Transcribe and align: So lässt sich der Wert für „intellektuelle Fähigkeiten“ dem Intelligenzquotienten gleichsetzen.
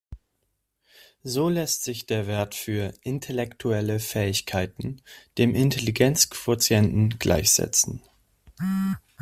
So 1.21 1.47
lässt 1.49 1.83
sich 1.83 2.07
der 2.07 2.25
Wert 2.25 2.55
für 2.55 2.91
„intellektuelle 3.03 3.99
Fähigkeiten“ 3.99 5.03
dem 5.37 5.53
Intelligenzquotienten 5.53 7.19
gleichsetzen. 7.19 8.01